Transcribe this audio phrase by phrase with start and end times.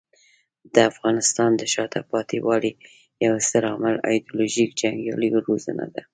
[0.73, 2.73] د افغانستان د شاته پاتې والي
[3.25, 6.01] یو ستر عامل ایډیالوژیک جنګیالیو روزنه ده.